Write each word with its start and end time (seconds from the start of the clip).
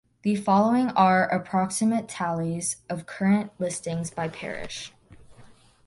The 0.23 0.35
following 0.35 0.89
are 0.97 1.27
approximate 1.29 2.07
tallies 2.07 2.77
of 2.89 3.05
current 3.05 3.51
listings 3.59 4.09
by 4.09 4.29
parish. 4.29 4.91